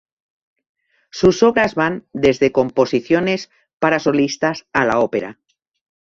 [1.11, 5.37] Sus obras van desde composiciones para solistas a la ópera.